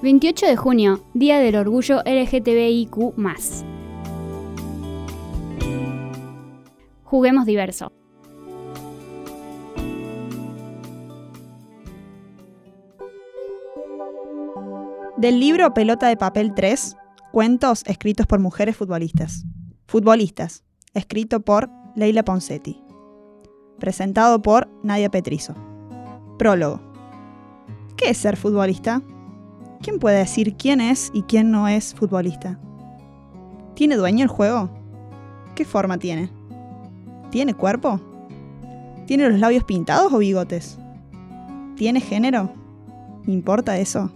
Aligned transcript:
28 0.00 0.46
de 0.46 0.56
junio, 0.56 1.04
Día 1.12 1.40
del 1.40 1.56
Orgullo 1.56 2.02
LGTBIQ. 2.04 3.16
Juguemos 7.02 7.46
diverso. 7.46 7.90
Del 15.16 15.40
libro 15.40 15.74
Pelota 15.74 16.06
de 16.06 16.16
Papel 16.16 16.54
3, 16.54 16.96
cuentos 17.32 17.82
escritos 17.86 18.28
por 18.28 18.38
mujeres 18.38 18.76
futbolistas. 18.76 19.46
Futbolistas, 19.88 20.62
escrito 20.94 21.40
por 21.40 21.70
Leila 21.96 22.24
Poncetti. 22.24 22.80
Presentado 23.80 24.40
por 24.42 24.68
Nadia 24.84 25.10
Petrizo. 25.10 25.56
Prólogo. 26.38 26.80
¿Qué 27.96 28.10
es 28.10 28.18
ser 28.18 28.36
futbolista? 28.36 29.02
¿Quién 29.80 30.00
puede 30.00 30.18
decir 30.18 30.56
quién 30.56 30.80
es 30.80 31.10
y 31.14 31.22
quién 31.22 31.52
no 31.52 31.68
es 31.68 31.94
futbolista? 31.94 32.58
¿Tiene 33.74 33.96
dueño 33.96 34.24
el 34.24 34.28
juego? 34.28 34.70
¿Qué 35.54 35.64
forma 35.64 35.98
tiene? 35.98 36.30
¿Tiene 37.30 37.54
cuerpo? 37.54 38.00
¿Tiene 39.06 39.28
los 39.28 39.38
labios 39.38 39.62
pintados 39.62 40.12
o 40.12 40.18
bigotes? 40.18 40.78
¿Tiene 41.76 42.00
género? 42.00 42.52
¿Importa 43.26 43.78
eso? 43.78 44.10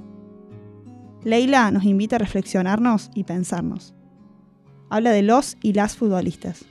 Leila 1.23 1.71
nos 1.71 1.85
invita 1.85 2.17
a 2.17 2.19
reflexionarnos 2.19 3.11
y 3.15 3.23
pensarnos. 3.23 3.95
Habla 4.91 5.13
de 5.13 5.23
los 5.23 5.57
y 5.63 5.75
las 5.75 5.97
futbolistas, 5.97 6.65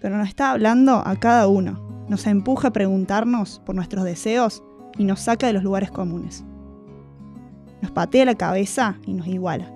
pero 0.00 0.16
nos 0.16 0.28
está 0.28 0.52
hablando 0.52 1.02
a 1.04 1.16
cada 1.16 1.48
uno, 1.48 2.06
nos 2.08 2.26
empuja 2.26 2.68
a 2.68 2.72
preguntarnos 2.72 3.60
por 3.66 3.74
nuestros 3.74 4.04
deseos 4.04 4.62
y 4.96 5.04
nos 5.04 5.20
saca 5.20 5.46
de 5.46 5.52
los 5.52 5.62
lugares 5.62 5.90
comunes. 5.90 6.44
Nos 7.86 7.92
patea 7.92 8.24
la 8.24 8.34
cabeza 8.34 8.96
y 9.06 9.14
nos 9.14 9.28
iguala. 9.28 9.72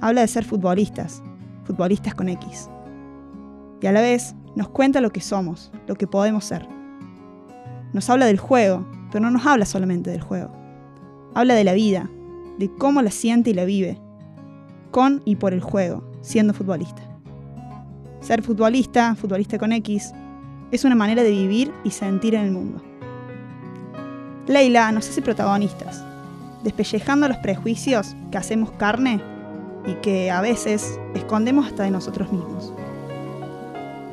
Habla 0.00 0.22
de 0.22 0.28
ser 0.28 0.46
futbolistas, 0.46 1.22
futbolistas 1.64 2.14
con 2.14 2.30
X. 2.30 2.70
Y 3.82 3.86
a 3.86 3.92
la 3.92 4.00
vez 4.00 4.34
nos 4.56 4.70
cuenta 4.70 5.02
lo 5.02 5.10
que 5.10 5.20
somos, 5.20 5.70
lo 5.86 5.94
que 5.94 6.06
podemos 6.06 6.46
ser. 6.46 6.66
Nos 7.92 8.08
habla 8.08 8.24
del 8.24 8.38
juego, 8.38 8.86
pero 9.10 9.22
no 9.22 9.30
nos 9.30 9.44
habla 9.44 9.66
solamente 9.66 10.08
del 10.08 10.22
juego. 10.22 10.50
Habla 11.34 11.52
de 11.52 11.64
la 11.64 11.74
vida, 11.74 12.08
de 12.58 12.74
cómo 12.76 13.02
la 13.02 13.10
siente 13.10 13.50
y 13.50 13.54
la 13.54 13.66
vive, 13.66 14.00
con 14.90 15.20
y 15.26 15.36
por 15.36 15.52
el 15.52 15.60
juego, 15.60 16.10
siendo 16.22 16.54
futbolista. 16.54 17.02
Ser 18.20 18.40
futbolista, 18.40 19.16
futbolista 19.16 19.58
con 19.58 19.72
X, 19.72 20.14
es 20.70 20.82
una 20.86 20.94
manera 20.94 21.22
de 21.22 21.30
vivir 21.30 21.74
y 21.84 21.90
sentir 21.90 22.34
en 22.34 22.44
el 22.46 22.52
mundo. 22.52 22.82
Leila 24.46 24.90
nos 24.92 25.10
hace 25.10 25.20
protagonistas, 25.20 26.02
despellejando 26.62 27.28
los 27.28 27.38
prejuicios 27.38 28.14
que 28.30 28.38
hacemos 28.38 28.70
carne 28.72 29.20
y 29.86 29.94
que 29.94 30.30
a 30.30 30.40
veces 30.40 30.98
escondemos 31.14 31.66
hasta 31.66 31.82
de 31.84 31.90
nosotros 31.90 32.32
mismos. 32.32 32.72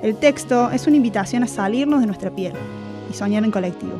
El 0.01 0.15
texto 0.15 0.71
es 0.71 0.87
una 0.87 0.95
invitación 0.95 1.43
a 1.43 1.47
salirnos 1.47 1.99
de 1.99 2.07
nuestra 2.07 2.31
piel 2.31 2.53
y 3.09 3.13
soñar 3.13 3.43
en 3.43 3.51
colectivo, 3.51 3.93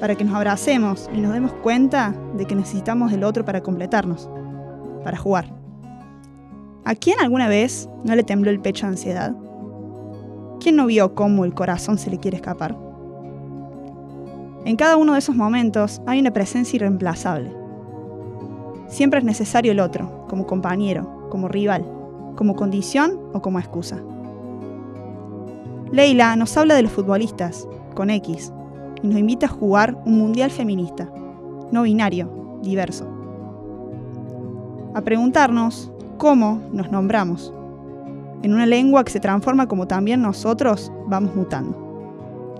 para 0.00 0.14
que 0.14 0.24
nos 0.24 0.34
abracemos 0.34 1.10
y 1.12 1.20
nos 1.20 1.32
demos 1.32 1.52
cuenta 1.52 2.14
de 2.36 2.44
que 2.46 2.54
necesitamos 2.54 3.10
del 3.10 3.24
otro 3.24 3.44
para 3.44 3.62
completarnos, 3.62 4.30
para 5.02 5.18
jugar. 5.18 5.52
¿A 6.84 6.94
quién 6.94 7.20
alguna 7.20 7.48
vez 7.48 7.88
no 8.04 8.14
le 8.14 8.22
tembló 8.22 8.50
el 8.50 8.60
pecho 8.60 8.86
de 8.86 8.92
ansiedad? 8.92 9.34
¿Quién 10.60 10.76
no 10.76 10.86
vio 10.86 11.14
cómo 11.14 11.44
el 11.44 11.54
corazón 11.54 11.98
se 11.98 12.10
le 12.10 12.18
quiere 12.18 12.36
escapar? 12.36 12.76
En 14.64 14.76
cada 14.76 14.96
uno 14.96 15.14
de 15.14 15.18
esos 15.18 15.34
momentos 15.34 16.00
hay 16.06 16.20
una 16.20 16.32
presencia 16.32 16.76
irreemplazable. 16.76 17.52
Siempre 18.86 19.18
es 19.18 19.24
necesario 19.24 19.72
el 19.72 19.80
otro, 19.80 20.26
como 20.28 20.46
compañero, 20.46 21.28
como 21.30 21.48
rival, 21.48 21.84
como 22.36 22.54
condición 22.54 23.18
o 23.32 23.42
como 23.42 23.58
excusa. 23.58 23.98
Leila 25.90 26.36
nos 26.36 26.56
habla 26.56 26.76
de 26.76 26.82
los 26.82 26.92
futbolistas, 26.92 27.66
con 27.94 28.08
X, 28.10 28.52
y 29.02 29.08
nos 29.08 29.18
invita 29.18 29.46
a 29.46 29.50
jugar 29.50 30.00
un 30.06 30.18
mundial 30.18 30.50
feminista, 30.50 31.10
no 31.72 31.82
binario, 31.82 32.58
diverso. 32.62 33.08
A 34.94 35.00
preguntarnos 35.00 35.90
cómo 36.18 36.60
nos 36.72 36.90
nombramos, 36.92 37.52
en 38.42 38.54
una 38.54 38.66
lengua 38.66 39.04
que 39.04 39.12
se 39.12 39.20
transforma 39.20 39.66
como 39.66 39.88
también 39.88 40.22
nosotros 40.22 40.92
vamos 41.08 41.34
mutando. 41.34 41.81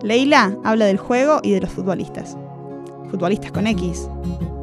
Leila 0.02 0.56
habla 0.64 0.86
del 0.86 0.96
juego 0.96 1.38
y 1.44 1.52
de 1.52 1.60
los 1.60 1.70
futbolistas. 1.70 2.36
Futbolistas 3.08 3.52
con 3.52 3.68
X, 3.68 4.08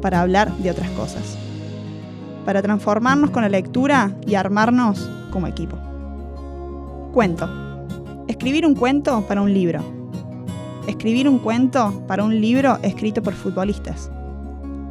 para 0.02 0.20
hablar 0.20 0.54
de 0.58 0.70
otras 0.70 0.90
cosas. 0.90 1.38
Para 2.44 2.60
transformarnos 2.60 3.30
con 3.30 3.42
la 3.42 3.48
lectura 3.48 4.14
y 4.26 4.34
armarnos 4.34 5.08
como 5.30 5.46
equipo. 5.46 5.78
Cuento. 7.14 7.48
Escribir 8.28 8.66
un 8.66 8.74
cuento 8.74 9.24
para 9.26 9.40
un 9.40 9.54
libro. 9.54 9.80
Escribir 10.86 11.26
un 11.26 11.38
cuento 11.38 12.02
para 12.06 12.22
un 12.22 12.38
libro 12.38 12.78
escrito 12.82 13.22
por 13.22 13.32
futbolistas. 13.32 14.10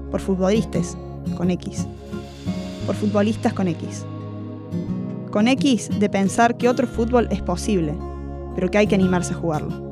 Por 0.09 0.19
futbolistas 0.19 0.97
con 1.37 1.51
X. 1.51 1.85
Por 2.87 2.95
futbolistas 2.95 3.53
con 3.53 3.67
X. 3.67 4.03
Con 5.29 5.47
X 5.47 5.91
de 5.99 6.09
pensar 6.09 6.57
que 6.57 6.69
otro 6.69 6.87
fútbol 6.87 7.27
es 7.29 7.43
posible, 7.43 7.93
pero 8.55 8.71
que 8.71 8.79
hay 8.79 8.87
que 8.87 8.95
animarse 8.95 9.33
a 9.33 9.37
jugarlo. 9.37 9.88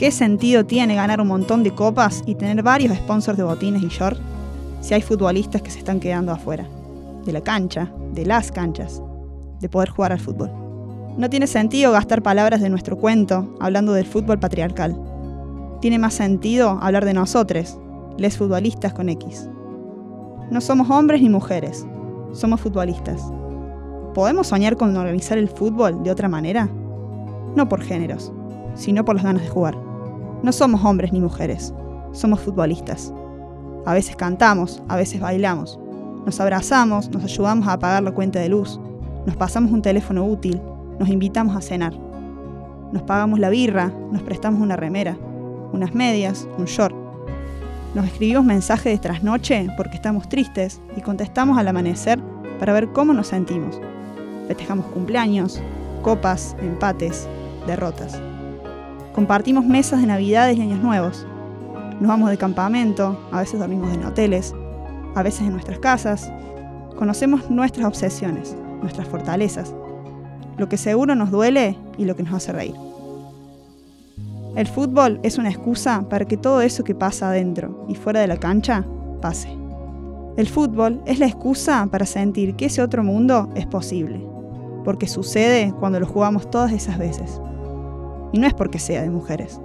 ¿Qué 0.00 0.10
sentido 0.10 0.64
tiene 0.64 0.94
ganar 0.94 1.20
un 1.20 1.28
montón 1.28 1.62
de 1.62 1.74
copas 1.74 2.22
y 2.24 2.34
tener 2.34 2.62
varios 2.62 2.96
sponsors 2.96 3.36
de 3.36 3.44
botines 3.44 3.82
y 3.82 3.88
shorts 3.88 4.18
si 4.80 4.94
hay 4.94 5.02
futbolistas 5.02 5.60
que 5.60 5.70
se 5.70 5.78
están 5.78 6.00
quedando 6.00 6.32
afuera? 6.32 6.66
De 7.26 7.34
la 7.34 7.42
cancha, 7.42 7.92
de 8.14 8.24
las 8.24 8.50
canchas, 8.50 9.02
de 9.60 9.68
poder 9.68 9.90
jugar 9.90 10.12
al 10.12 10.18
fútbol. 10.18 10.50
No 11.18 11.28
tiene 11.28 11.46
sentido 11.46 11.92
gastar 11.92 12.22
palabras 12.22 12.62
de 12.62 12.70
nuestro 12.70 12.96
cuento 12.96 13.54
hablando 13.60 13.92
del 13.92 14.06
fútbol 14.06 14.40
patriarcal. 14.40 14.98
Tiene 15.82 15.98
más 15.98 16.14
sentido 16.14 16.78
hablar 16.80 17.04
de 17.04 17.12
nosotros, 17.12 17.76
les 18.16 18.38
futbolistas 18.38 18.94
con 18.94 19.10
X. 19.10 19.50
No 20.50 20.62
somos 20.62 20.88
hombres 20.88 21.20
ni 21.20 21.28
mujeres, 21.28 21.86
somos 22.32 22.58
futbolistas. 22.62 23.20
¿Podemos 24.14 24.46
soñar 24.46 24.78
con 24.78 24.96
organizar 24.96 25.36
el 25.36 25.50
fútbol 25.50 26.02
de 26.02 26.10
otra 26.10 26.30
manera? 26.30 26.70
No 27.54 27.68
por 27.68 27.82
géneros, 27.82 28.32
sino 28.74 29.04
por 29.04 29.16
las 29.16 29.24
ganas 29.24 29.42
de 29.42 29.48
jugar. 29.50 29.89
No 30.42 30.52
somos 30.52 30.84
hombres 30.84 31.12
ni 31.12 31.20
mujeres, 31.20 31.74
somos 32.12 32.40
futbolistas. 32.40 33.12
A 33.84 33.94
veces 33.94 34.16
cantamos, 34.16 34.82
a 34.88 34.96
veces 34.96 35.20
bailamos. 35.20 35.78
Nos 36.24 36.40
abrazamos, 36.40 37.10
nos 37.10 37.24
ayudamos 37.24 37.68
a 37.68 37.74
apagar 37.74 38.02
la 38.02 38.12
cuenta 38.12 38.40
de 38.40 38.48
luz, 38.48 38.80
nos 39.26 39.36
pasamos 39.36 39.70
un 39.70 39.82
teléfono 39.82 40.24
útil, 40.24 40.60
nos 40.98 41.08
invitamos 41.08 41.54
a 41.56 41.60
cenar. 41.60 41.92
Nos 42.92 43.02
pagamos 43.02 43.38
la 43.38 43.50
birra, 43.50 43.92
nos 44.10 44.22
prestamos 44.22 44.60
una 44.60 44.76
remera, 44.76 45.16
unas 45.72 45.94
medias, 45.94 46.48
un 46.58 46.64
short. 46.64 46.94
Nos 47.94 48.06
escribimos 48.06 48.44
mensajes 48.44 48.92
de 48.92 48.98
trasnoche 48.98 49.68
porque 49.76 49.96
estamos 49.96 50.28
tristes 50.28 50.80
y 50.96 51.00
contestamos 51.00 51.58
al 51.58 51.68
amanecer 51.68 52.18
para 52.58 52.72
ver 52.72 52.92
cómo 52.92 53.12
nos 53.12 53.28
sentimos. 53.28 53.80
Festejamos 54.48 54.86
cumpleaños, 54.86 55.60
copas, 56.02 56.56
empates, 56.60 57.28
derrotas. 57.66 58.20
Compartimos 59.14 59.64
mesas 59.64 60.00
de 60.00 60.06
Navidades 60.06 60.56
y 60.56 60.62
Años 60.62 60.78
Nuevos. 60.78 61.26
Nos 62.00 62.08
vamos 62.08 62.30
de 62.30 62.38
campamento, 62.38 63.18
a 63.32 63.40
veces 63.40 63.58
dormimos 63.58 63.92
en 63.92 64.04
hoteles, 64.04 64.54
a 65.16 65.22
veces 65.24 65.40
en 65.40 65.52
nuestras 65.52 65.80
casas. 65.80 66.30
Conocemos 66.96 67.50
nuestras 67.50 67.86
obsesiones, 67.86 68.56
nuestras 68.80 69.08
fortalezas, 69.08 69.74
lo 70.58 70.68
que 70.68 70.76
seguro 70.76 71.16
nos 71.16 71.32
duele 71.32 71.76
y 71.98 72.04
lo 72.04 72.14
que 72.14 72.22
nos 72.22 72.34
hace 72.34 72.52
reír. 72.52 72.76
El 74.54 74.68
fútbol 74.68 75.18
es 75.24 75.38
una 75.38 75.50
excusa 75.50 76.04
para 76.08 76.24
que 76.24 76.36
todo 76.36 76.60
eso 76.60 76.84
que 76.84 76.94
pasa 76.94 77.30
adentro 77.30 77.86
y 77.88 77.96
fuera 77.96 78.20
de 78.20 78.28
la 78.28 78.36
cancha 78.36 78.84
pase. 79.20 79.48
El 80.36 80.48
fútbol 80.48 81.02
es 81.04 81.18
la 81.18 81.26
excusa 81.26 81.88
para 81.90 82.06
sentir 82.06 82.54
que 82.54 82.66
ese 82.66 82.80
otro 82.80 83.02
mundo 83.02 83.50
es 83.56 83.66
posible, 83.66 84.24
porque 84.84 85.08
sucede 85.08 85.74
cuando 85.80 85.98
lo 85.98 86.06
jugamos 86.06 86.48
todas 86.48 86.70
esas 86.70 86.96
veces. 86.96 87.40
Y 88.32 88.38
no 88.38 88.46
es 88.46 88.54
porque 88.54 88.78
sea 88.78 89.02
de 89.02 89.10
mujeres, 89.10 89.60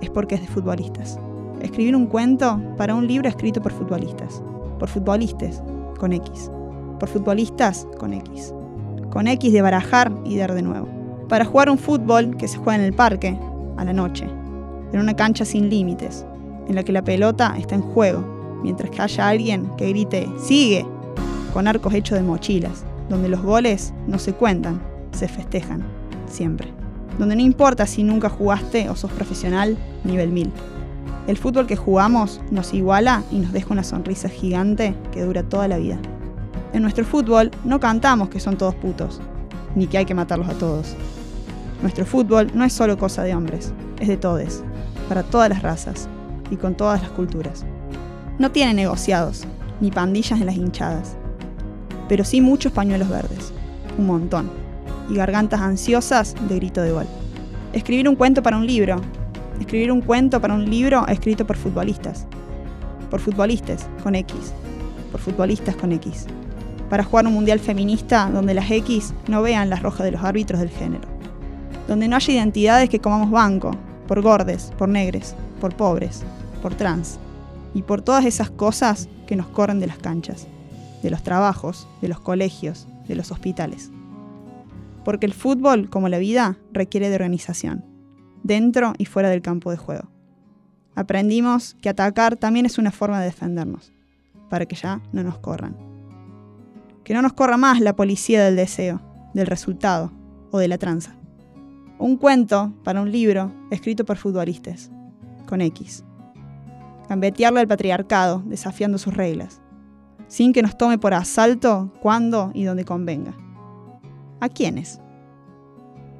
es 0.00 0.10
porque 0.10 0.36
es 0.36 0.40
de 0.40 0.46
futbolistas. 0.46 1.18
Escribir 1.60 1.96
un 1.96 2.06
cuento 2.06 2.60
para 2.76 2.94
un 2.94 3.06
libro 3.06 3.28
escrito 3.28 3.62
por 3.62 3.72
futbolistas. 3.72 4.42
Por 4.78 4.88
futbolistas, 4.88 5.62
con 5.98 6.12
X. 6.12 6.50
Por 7.00 7.08
futbolistas, 7.08 7.86
con 7.98 8.12
X. 8.12 8.54
Con 9.10 9.26
X 9.26 9.52
de 9.52 9.62
barajar 9.62 10.12
y 10.24 10.36
dar 10.36 10.54
de 10.54 10.62
nuevo. 10.62 10.86
Para 11.28 11.44
jugar 11.44 11.70
un 11.70 11.78
fútbol 11.78 12.36
que 12.36 12.46
se 12.46 12.58
juega 12.58 12.76
en 12.76 12.82
el 12.82 12.92
parque, 12.92 13.38
a 13.76 13.84
la 13.84 13.92
noche. 13.92 14.26
En 14.92 15.00
una 15.00 15.14
cancha 15.14 15.44
sin 15.44 15.68
límites, 15.68 16.24
en 16.68 16.74
la 16.74 16.84
que 16.84 16.92
la 16.92 17.02
pelota 17.02 17.54
está 17.58 17.74
en 17.74 17.82
juego, 17.82 18.22
mientras 18.62 18.90
que 18.90 19.02
haya 19.02 19.28
alguien 19.28 19.70
que 19.76 19.88
grite 19.88 20.28
¡Sigue! 20.38 20.86
con 21.52 21.66
arcos 21.66 21.94
hechos 21.94 22.18
de 22.18 22.24
mochilas, 22.24 22.84
donde 23.08 23.28
los 23.28 23.42
goles 23.42 23.94
no 24.06 24.18
se 24.18 24.34
cuentan, 24.34 24.80
se 25.12 25.26
festejan, 25.26 25.82
siempre 26.26 26.75
donde 27.18 27.36
no 27.36 27.42
importa 27.42 27.86
si 27.86 28.02
nunca 28.02 28.28
jugaste 28.28 28.88
o 28.88 28.96
sos 28.96 29.10
profesional, 29.12 29.76
nivel 30.04 30.30
1000. 30.30 30.52
El 31.26 31.36
fútbol 31.36 31.66
que 31.66 31.76
jugamos 31.76 32.40
nos 32.50 32.72
iguala 32.72 33.22
y 33.30 33.38
nos 33.38 33.52
deja 33.52 33.72
una 33.72 33.82
sonrisa 33.82 34.28
gigante 34.28 34.94
que 35.12 35.22
dura 35.22 35.42
toda 35.42 35.66
la 35.66 35.78
vida. 35.78 35.98
En 36.72 36.82
nuestro 36.82 37.04
fútbol 37.04 37.50
no 37.64 37.80
cantamos 37.80 38.28
que 38.28 38.40
son 38.40 38.56
todos 38.56 38.74
putos, 38.74 39.20
ni 39.74 39.86
que 39.86 39.98
hay 39.98 40.04
que 40.04 40.14
matarlos 40.14 40.48
a 40.48 40.54
todos. 40.58 40.94
Nuestro 41.82 42.06
fútbol 42.06 42.50
no 42.54 42.64
es 42.64 42.72
solo 42.72 42.96
cosa 42.96 43.22
de 43.22 43.34
hombres, 43.34 43.72
es 44.00 44.08
de 44.08 44.16
todes, 44.16 44.62
para 45.08 45.22
todas 45.22 45.48
las 45.48 45.62
razas 45.62 46.08
y 46.50 46.56
con 46.56 46.76
todas 46.76 47.02
las 47.02 47.10
culturas. 47.10 47.64
No 48.38 48.50
tiene 48.50 48.74
negociados, 48.74 49.44
ni 49.80 49.90
pandillas 49.90 50.40
en 50.40 50.46
las 50.46 50.56
hinchadas, 50.56 51.16
pero 52.08 52.24
sí 52.24 52.40
muchos 52.40 52.72
pañuelos 52.72 53.08
verdes, 53.08 53.52
un 53.98 54.06
montón, 54.06 54.50
y 55.08 55.14
gargantas 55.14 55.60
ansiosas 55.60 56.34
de 56.48 56.56
grito 56.56 56.82
de 56.82 56.92
gol. 56.92 57.06
Escribir 57.72 58.08
un 58.08 58.16
cuento 58.16 58.42
para 58.42 58.56
un 58.56 58.66
libro, 58.66 59.00
escribir 59.60 59.92
un 59.92 60.00
cuento 60.00 60.40
para 60.40 60.54
un 60.54 60.68
libro 60.68 61.06
escrito 61.08 61.46
por 61.46 61.56
futbolistas, 61.56 62.26
por 63.10 63.20
futbolistas 63.20 63.88
con 64.02 64.14
X, 64.14 64.52
por 65.12 65.20
futbolistas 65.20 65.76
con 65.76 65.92
X, 65.92 66.26
para 66.90 67.04
jugar 67.04 67.26
un 67.26 67.34
mundial 67.34 67.58
feminista 67.58 68.30
donde 68.32 68.54
las 68.54 68.70
X 68.70 69.14
no 69.28 69.42
vean 69.42 69.70
las 69.70 69.82
rojas 69.82 70.04
de 70.04 70.12
los 70.12 70.22
árbitros 70.22 70.60
del 70.60 70.70
género, 70.70 71.08
donde 71.88 72.08
no 72.08 72.16
haya 72.16 72.34
identidades 72.34 72.88
que 72.88 73.00
comamos 73.00 73.30
banco, 73.30 73.72
por 74.06 74.22
gordes, 74.22 74.72
por 74.78 74.88
negres, 74.88 75.34
por 75.60 75.74
pobres, 75.74 76.22
por 76.62 76.74
trans, 76.74 77.18
y 77.74 77.82
por 77.82 78.00
todas 78.00 78.24
esas 78.24 78.48
cosas 78.48 79.08
que 79.26 79.36
nos 79.36 79.48
corren 79.48 79.80
de 79.80 79.86
las 79.86 79.98
canchas, 79.98 80.46
de 81.02 81.10
los 81.10 81.22
trabajos, 81.22 81.86
de 82.00 82.08
los 82.08 82.20
colegios, 82.20 82.86
de 83.06 83.16
los 83.16 83.30
hospitales. 83.30 83.90
Porque 85.06 85.24
el 85.24 85.32
fútbol, 85.32 85.88
como 85.88 86.08
la 86.08 86.18
vida, 86.18 86.58
requiere 86.72 87.08
de 87.08 87.14
organización, 87.14 87.84
dentro 88.42 88.92
y 88.98 89.04
fuera 89.04 89.28
del 89.30 89.40
campo 89.40 89.70
de 89.70 89.76
juego. 89.76 90.10
Aprendimos 90.96 91.76
que 91.80 91.88
atacar 91.88 92.34
también 92.34 92.66
es 92.66 92.76
una 92.76 92.90
forma 92.90 93.20
de 93.20 93.26
defendernos, 93.26 93.92
para 94.50 94.66
que 94.66 94.74
ya 94.74 95.00
no 95.12 95.22
nos 95.22 95.38
corran. 95.38 95.76
Que 97.04 97.14
no 97.14 97.22
nos 97.22 97.34
corra 97.34 97.56
más 97.56 97.80
la 97.80 97.94
policía 97.94 98.44
del 98.44 98.56
deseo, 98.56 99.00
del 99.32 99.46
resultado 99.46 100.10
o 100.50 100.58
de 100.58 100.66
la 100.66 100.76
tranza. 100.76 101.14
Un 102.00 102.16
cuento 102.16 102.74
para 102.82 103.00
un 103.00 103.12
libro 103.12 103.52
escrito 103.70 104.04
por 104.04 104.16
futbolistas, 104.16 104.90
con 105.46 105.60
X 105.60 106.02
gambetearle 107.08 107.60
al 107.60 107.68
patriarcado, 107.68 108.42
desafiando 108.46 108.98
sus 108.98 109.14
reglas, 109.14 109.60
sin 110.26 110.52
que 110.52 110.62
nos 110.62 110.76
tome 110.76 110.98
por 110.98 111.14
asalto 111.14 111.92
cuando 112.02 112.50
y 112.52 112.64
donde 112.64 112.84
convenga. 112.84 113.45
¿A 114.40 114.48
quiénes? 114.48 115.00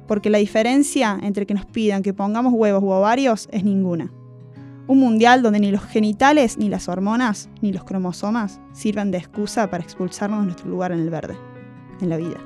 Porque 0.07 0.29
la 0.29 0.37
diferencia 0.37 1.17
entre 1.21 1.45
que 1.45 1.53
nos 1.53 1.65
pidan 1.65 2.03
que 2.03 2.13
pongamos 2.13 2.53
huevos 2.53 2.83
u 2.83 2.89
ovarios 2.89 3.47
es 3.51 3.63
ninguna. 3.63 4.11
Un 4.87 4.99
mundial 4.99 5.41
donde 5.41 5.59
ni 5.59 5.69
los 5.69 5.83
genitales, 5.83 6.57
ni 6.57 6.69
las 6.69 6.87
hormonas, 6.87 7.49
ni 7.61 7.73
los 7.73 7.83
cromosomas 7.83 8.61
sirvan 8.71 9.11
de 9.11 9.17
excusa 9.17 9.69
para 9.69 9.83
expulsarnos 9.83 10.39
de 10.39 10.45
nuestro 10.45 10.69
lugar 10.69 10.93
en 10.93 10.99
el 10.99 11.09
verde, 11.09 11.37
en 11.99 12.09
la 12.09 12.17
vida. 12.17 12.37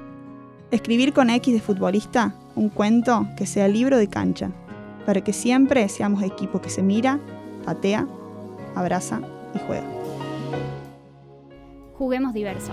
Escribir 0.71 1.13
con 1.13 1.29
X 1.29 1.53
de 1.53 1.59
futbolista 1.59 2.33
un 2.55 2.69
cuento 2.69 3.27
que 3.37 3.45
sea 3.45 3.67
libro 3.67 3.97
de 3.97 4.07
cancha, 4.07 4.51
para 5.05 5.21
que 5.21 5.33
siempre 5.33 5.87
seamos 5.89 6.23
equipo 6.23 6.61
que 6.61 6.69
se 6.69 6.81
mira, 6.81 7.19
patea 7.65 8.07
abraza 8.75 9.21
y 9.53 9.59
juega. 9.67 9.87
Juguemos 11.97 12.33
diverso. 12.33 12.71